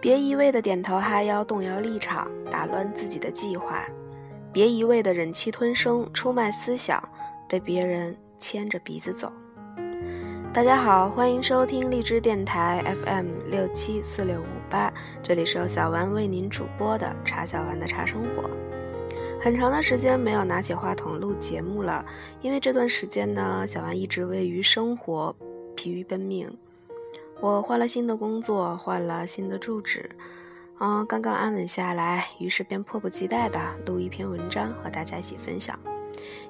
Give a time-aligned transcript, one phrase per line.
[0.00, 3.86] 别一味的点头哈腰，动摇立场，打乱自己的计划；
[4.52, 7.00] 别一味的忍气吞声，出卖思想，
[7.48, 9.32] 被别人牵着鼻子走。
[10.52, 14.92] 大家好，欢迎收听荔枝电台 FM 六七四六五八，
[15.22, 18.50] 这里是由小丸为您主播的茶小丸的茶生活。
[19.42, 22.06] 很长的时间没有拿起话筒录节目了，
[22.42, 25.34] 因为这段时间呢，小丸一直位于生活，
[25.74, 26.48] 疲于奔命。
[27.40, 30.08] 我换了新的工作，换了新的住址，
[30.78, 35.76] 嗯，刚刚安稳下来，于是便迫不及待的录一篇文章和大家一起分享。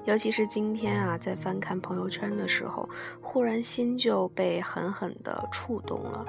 [0.05, 2.87] 尤其是今天啊，在翻看朋友圈的时候，
[3.19, 6.23] 忽然心就被狠狠的触动了。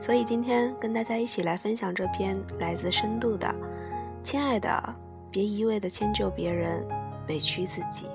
[0.00, 3.54] 所以今天跟大家一起来分享这篇来自深度的
[4.24, 4.94] “亲爱的，
[5.36, 6.82] 别一味的迁就别人，
[7.28, 8.06] 委屈自己。”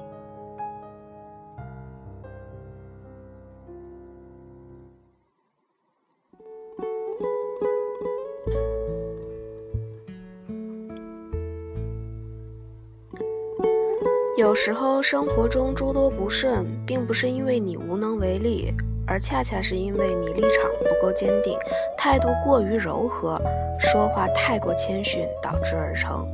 [14.35, 18.73] 有时候生活中诸多不顺，并不是因为你无能为力，
[19.05, 21.55] 而恰恰是因为你立场不够坚定，
[21.95, 23.39] 态度过于柔和，
[23.79, 26.27] 说话太过谦逊导致而成。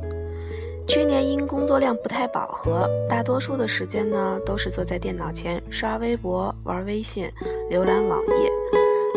[0.88, 7.30] 去年因工作量不太饱和，大多数的时间呢都是坐在电脑前刷微博、玩微信、
[7.70, 8.50] 浏览网页，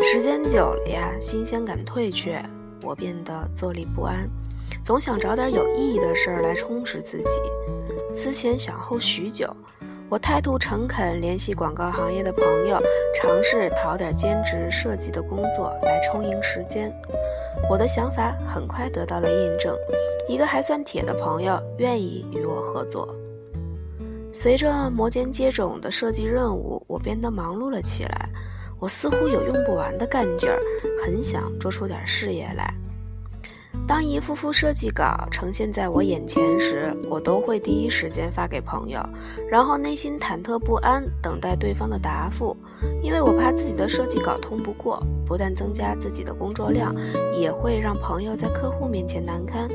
[0.02, 2.38] 时间久了呀，新鲜感退却，
[2.82, 4.28] 我变得坐立不安，
[4.84, 7.40] 总想找点有意义的事儿来充实自己。
[8.12, 9.48] 思前想后许久，
[10.10, 12.78] 我态度诚恳，联系广告行业的朋友，
[13.14, 16.94] 尝试讨点兼职设计的工作来充盈时间。
[17.70, 19.74] 我的想法很快得到了验证，
[20.28, 23.14] 一个还算铁的朋友愿意与我合作。
[24.32, 28.28] 随着摩肩接踵的设计任务，我变得忙碌了起来。
[28.78, 30.58] 我似乎有用不完的干劲儿，
[31.04, 32.74] 很想做出点事业来。
[33.86, 39.00] 当一幅幅设计稿呈现在我眼前时，我都会第一时间发给朋友，
[39.50, 42.56] 然后内心忐忑不安，等待对方的答复，
[43.02, 46.94] 因为我怕自己的设计稿通不过，不但增加自己的工作量，
[47.38, 49.68] 也会让朋友在客户面前难堪。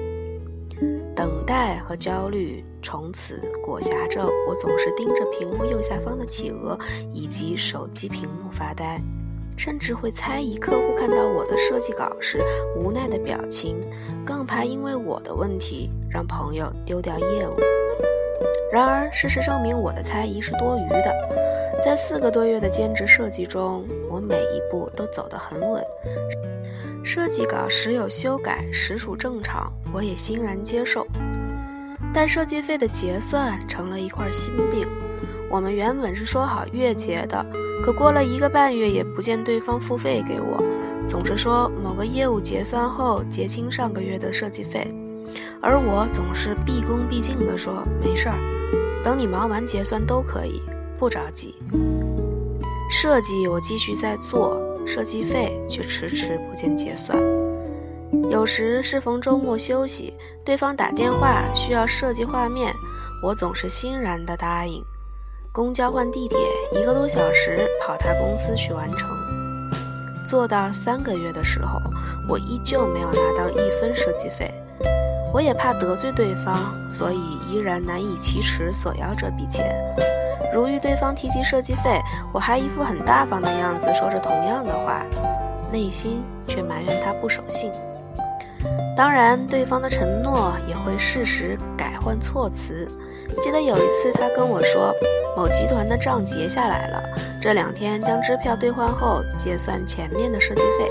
[1.18, 6.78] 等待和焦虑从此裹挟着我，总是盯着屏幕右下方的企鹅
[7.12, 9.02] 以及手机屏幕发呆。
[9.58, 12.40] 甚至会猜疑客户看到我的设计稿时
[12.76, 13.84] 无奈的表情，
[14.24, 17.56] 更怕因为我的问题让朋友丢掉业务。
[18.72, 21.82] 然而，事实证明我的猜疑是多余的。
[21.84, 25.84] 在四个多月的兼职设计中，我每一步都走得很稳。
[27.08, 31.08] 设计稿时有修改，实属正常，我也欣然接受。
[32.14, 34.86] 但设计费的结算成了一块心病。
[35.50, 37.46] 我们原本是说好月结的。
[37.82, 40.62] 可过了一个半月，也不见对方付费给我，
[41.06, 44.94] 总是说某个业务结算后结清上个月的设计费，
[45.62, 48.38] 而我总是毕恭毕敬地说没事儿，
[49.02, 50.62] 等你忙完结算都可以，
[51.00, 51.56] 不着急。
[52.90, 57.18] 设计我继续在做，设计费却迟迟不见结算。
[58.32, 60.14] 有时适逢周末休息，
[60.46, 62.74] 对方打电话需要设计画面，
[63.22, 64.82] 我总是欣然地答应。
[65.52, 66.38] 公交换地铁
[66.72, 69.10] 一个多小时，跑他公司去完成。
[70.26, 71.80] 做到三个月的时候，
[72.30, 74.54] 我依旧没有拿到一分设计费。
[75.34, 76.56] 我也怕得罪对方，
[76.90, 77.20] 所以
[77.50, 79.76] 依然难以启齿索要这笔钱。
[80.54, 82.02] 如遇对方提及设计费，
[82.34, 85.06] 我还一副很大方的样子，说着同样的话，
[85.72, 87.72] 内心却埋怨他不守信。
[88.96, 92.88] 当然，对方的承诺也会适时改换措辞。
[93.42, 94.94] 记得有一次，他跟我说。
[95.36, 97.00] 某集团的账结下来了，
[97.40, 100.90] 这两天将支票兑换后结算前面的设计费。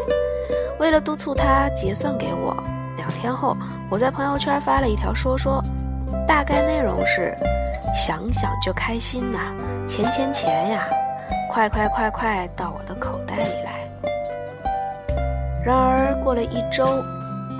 [0.78, 2.56] 为了督促他结算给我，
[2.96, 3.56] 两天后
[3.90, 5.60] 我在朋友圈发了一条说说，
[6.26, 7.34] 大概内容是：
[7.94, 9.38] 想想就开心呐，
[9.86, 10.86] 钱钱钱呀，
[11.50, 13.88] 快快快快到我的口袋里来。
[15.64, 17.02] 然而过了一周，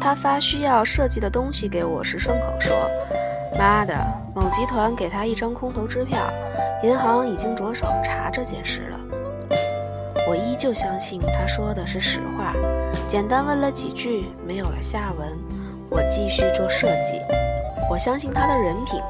[0.00, 2.76] 他发需要设计的东西给我时，顺口说
[3.58, 3.96] ：“妈的，
[4.35, 6.19] 某集团给他一张空头支票。”
[6.82, 9.00] 银行已经着手查这件事了，
[10.29, 12.52] 我依旧相信他说的是实话。
[13.08, 15.26] 简单问了几句，没有了下文。
[15.88, 17.19] 我继续做设计，
[17.88, 19.00] 我相信他的人品，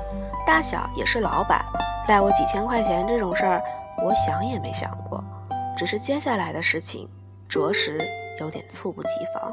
[0.47, 1.65] 大小也是老板，
[2.09, 3.63] 赖我几千块钱这种事儿，
[4.05, 5.25] 我想也没想过。
[5.77, 7.09] 只是接下来的事情，
[7.49, 7.99] 着实
[8.39, 9.53] 有点猝不及防。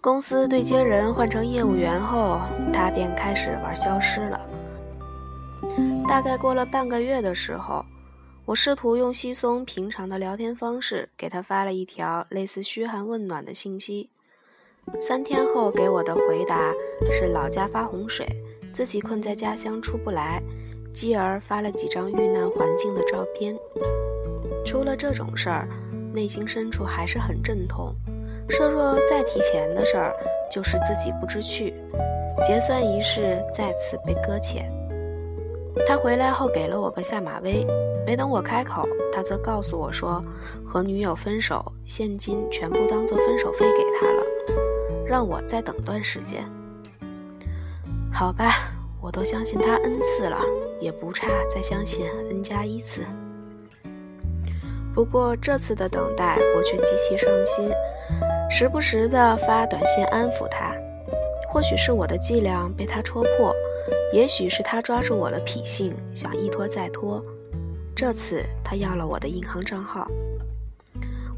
[0.00, 2.40] 公司对接人换成业务员后，
[2.72, 4.40] 他便开始玩消失了。
[6.06, 7.84] 大概过了半个月的时候，
[8.44, 14.10] 我试图用稀松平常的聊天方式给他发了一条类似嘘寒问暖的信息。
[15.00, 16.72] 三天后给我的回答
[17.12, 18.26] 是老家发洪水，
[18.72, 20.42] 自己困在家乡出不来，
[20.94, 23.56] 继而发了几张遇难环境的照片。
[24.64, 25.68] 出了这种事儿，
[26.14, 27.94] 内心深处还是很阵痛。
[28.48, 30.14] 设若再提钱的事儿，
[30.50, 31.74] 就是自己不知趣，
[32.44, 34.70] 结算仪式再次被搁浅。
[35.86, 37.66] 他回来后给了我个下马威，
[38.06, 40.24] 没等我开口，他则告诉我说
[40.64, 44.22] 和女友分手，现金全部当做分手费给他了，
[45.04, 46.44] 让我再等段时间。
[48.12, 48.72] 好吧，
[49.02, 50.38] 我都相信他 n 次了，
[50.80, 53.04] 也不差再相信 n 加一次。
[54.94, 57.68] 不过这次的等待，我却极其伤心。
[58.48, 60.72] 时不时的发短信安抚他，
[61.50, 63.52] 或许是我的伎俩被他戳破，
[64.12, 67.20] 也许是他抓住我的脾性，想一拖再拖。
[67.96, 70.06] 这次他要了我的银行账号，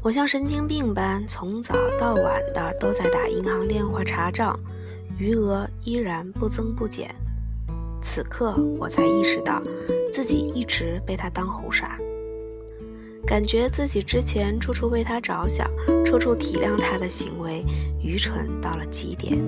[0.01, 4.59] 我像神经病般从早到晚的都在打银行电话查账，
[5.17, 7.15] 余额依然不增不减。
[8.01, 9.63] 此刻我才意识到，
[10.11, 11.97] 自己一直被他当猴耍。
[13.25, 15.65] 感觉自己之前处处为他着想，
[16.03, 17.63] 处处体谅他的行为，
[18.03, 19.39] 愚蠢到了极点。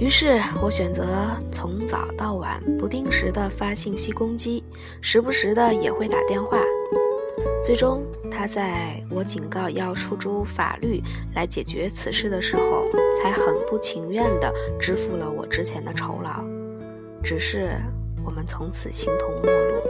[0.00, 1.04] 于是我选择
[1.50, 4.62] 从早到晚不定时的发信息攻击，
[5.00, 6.60] 时不时的也会打电话。
[7.62, 11.02] 最终，他在我警告要出诸法律
[11.34, 12.84] 来解决此事的时候，
[13.20, 16.44] 才很不情愿的支付了我之前的酬劳。
[17.20, 17.70] 只是
[18.24, 19.82] 我们从此形同陌路。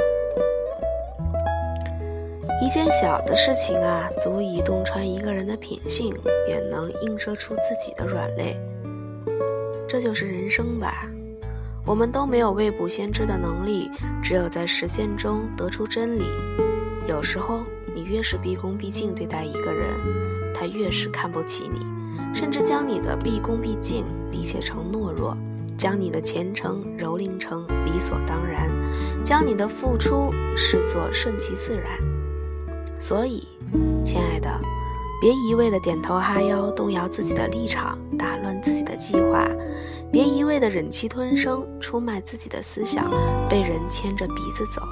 [2.63, 6.15] 一件小的事情啊，足以洞穿一个人的品性，
[6.49, 8.59] 也能映射出自己的软肋。
[9.89, 11.07] 这就是人生吧。
[11.87, 13.91] 我们都没有未卜先知的能力，
[14.23, 16.25] 只有在实践中得出真理。
[17.07, 17.65] 有时候，
[17.95, 19.89] 你越是毕恭毕敬对待一个人，
[20.55, 21.81] 他越是看不起你，
[22.35, 25.35] 甚至将你的毕恭毕敬理解成懦弱，
[25.79, 28.71] 将你的虔诚蹂躏成理所当然，
[29.25, 31.99] 将你的付出视作顺其自然。
[33.01, 33.49] 所以，
[34.05, 34.51] 亲爱的，
[35.23, 39.49] 别一味的点头哈腰，动摇自己的立场，打乱自己的计划；
[40.11, 43.11] 别一味的忍气吞声，出卖自己的思想，
[43.49, 44.83] 被人牵着鼻子走。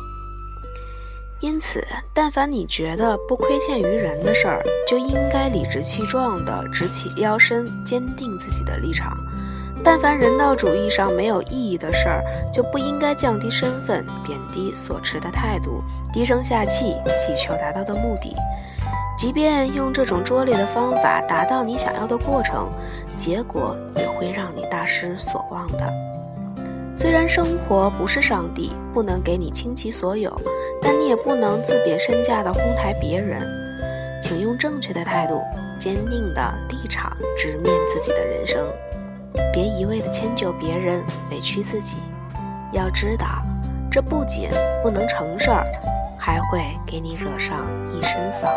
[1.41, 9.17] 因此，但凡你觉得不亏欠于人的事儿，就应该理直气壮地直起腰身，坚定自己的立场。
[9.85, 18.35] 但凡人道主义上没有意义的事儿，就不应该降低身份、贬低所持的态度、低声下气，祈求达到的目的。
[19.19, 22.71] 即便用这种拙劣的方法达到你想要的过程，
[23.17, 25.93] 结果也会让你大失所望的。
[26.95, 30.35] 虽然生活不是上帝，不能给你倾其所有，
[30.81, 33.41] 但你也不能自贬身价的哄抬别人。
[34.23, 35.43] 请用正确的态度、
[35.79, 38.67] 坚定的立场直面自己的人生。
[39.53, 41.99] 别一味的迁就别人，委屈自己。
[42.73, 43.27] 要知道，
[43.91, 44.49] 这不仅
[44.83, 45.67] 不能成事儿，
[46.19, 48.49] 还会给你惹上一身骚。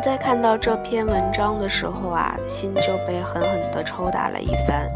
[0.00, 4.88] 在看到这篇文章的时候啊，心就被狠狠地抽打了一番。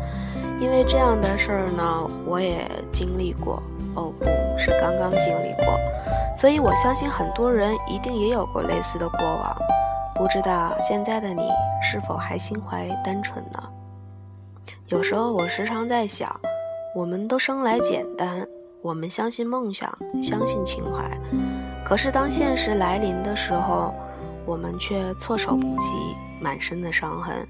[0.59, 3.63] 因为这样的事儿呢，我也经历过，
[3.95, 4.25] 哦，不
[4.59, 5.79] 是刚刚经历过，
[6.35, 9.55] 所以我相信很多人一定也有过类似的过往。
[10.15, 11.43] 不知道现在的你
[11.83, 13.63] 是否还心怀单纯呢？
[14.87, 16.35] 有时候我时常在想，
[16.95, 18.47] 我们都生来简单，
[18.81, 21.11] 我们相信梦想，相信情怀，
[21.85, 23.93] 可是当现实来临的时候，
[24.47, 25.95] 我们却措手不及，
[26.41, 27.47] 满身的伤痕，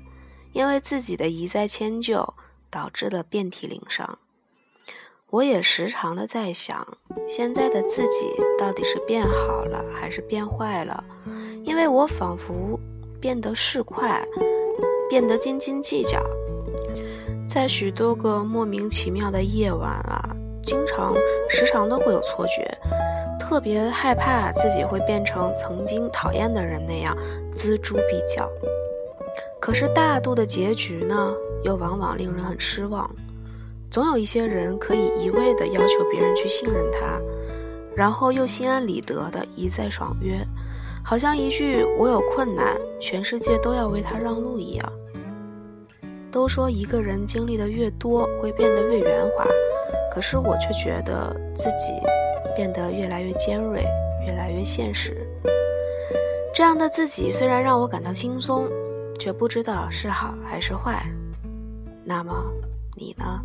[0.53, 2.35] 因为自己的一再迁就。
[2.69, 4.19] 导致了遍体鳞伤。
[5.31, 6.87] 我也时常的在想，
[7.27, 11.03] 现在的自己到底是变好了还是变坏了？
[11.65, 12.79] 因为我仿佛
[13.19, 14.21] 变得市侩，
[15.09, 16.21] 变得斤斤计较。
[17.49, 21.15] 在许多个莫名其妙的夜晚啊，经常
[21.49, 22.77] 时常都会有错觉，
[23.49, 27.17] 特别害怕自己会变成曾经讨厌的人那样
[27.53, 28.51] 锱铢必较。
[29.61, 31.33] 可是大度的结局呢？
[31.63, 33.09] 又往往令人很失望。
[33.89, 37.21] 总有一些人可以一味地要求别人去信任他，
[37.95, 40.45] 然后又心安理得地一再爽约，
[41.05, 44.93] 好像一句“我有困难，全世界都要为他让路”一样。
[46.33, 49.47] 都说一个人经历的越多，会变得越圆滑，
[50.13, 51.93] 可是我却觉得自己
[52.57, 53.85] 变得越来越尖锐，
[54.27, 55.15] 越来越现实。
[56.55, 58.67] 这样的自己虽然让我感到轻松，
[59.19, 61.07] 却不知道是好还是坏。
[62.03, 62.33] 那么，
[62.97, 63.41] 你呢？